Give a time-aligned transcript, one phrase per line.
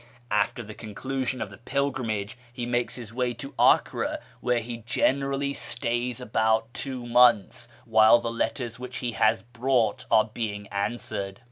[0.31, 5.53] After the conclusion of the pilgrimage he makes his way to Acre, where he generally
[5.53, 11.37] stays about two mouths, while the letters which he has brought are being ansM^ered.